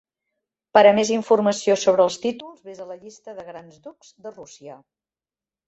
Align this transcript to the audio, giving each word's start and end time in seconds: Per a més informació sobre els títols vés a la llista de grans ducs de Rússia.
Per 0.77 0.81
a 0.91 0.93
més 0.99 1.11
informació 1.15 1.75
sobre 1.83 2.03
els 2.07 2.17
títols 2.25 2.65
vés 2.71 2.81
a 2.85 2.89
la 2.93 2.99
llista 3.03 3.37
de 3.43 3.47
grans 3.53 3.79
ducs 3.87 4.13
de 4.27 4.35
Rússia. 4.37 4.83